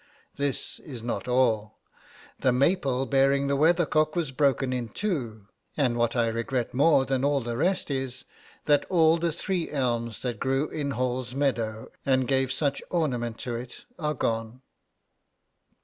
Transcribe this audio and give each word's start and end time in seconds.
This 0.37 0.79
is 0.79 1.03
not 1.03 1.27
all: 1.27 1.77
the 2.39 2.51
maple 2.51 3.05
bearing 3.05 3.45
the 3.45 3.55
weathercock 3.55 4.15
was 4.15 4.31
broken 4.31 4.73
in 4.73 4.89
two, 4.89 5.47
and 5.77 5.95
what 5.95 6.15
I 6.15 6.25
regret 6.29 6.73
more 6.73 7.05
than 7.05 7.23
all 7.23 7.39
the 7.39 7.55
rest 7.55 7.91
is, 7.91 8.25
that 8.65 8.83
all 8.89 9.17
the 9.17 9.31
three 9.31 9.69
elms 9.69 10.23
that 10.23 10.39
grew 10.39 10.67
in 10.69 10.89
Hall's 10.97 11.35
Meadow, 11.35 11.91
and 12.03 12.27
gave 12.27 12.51
such 12.51 12.81
ornament 12.89 13.37
to 13.41 13.55
it, 13.55 13.85
are 13.99 14.15
gone.' 14.15 14.63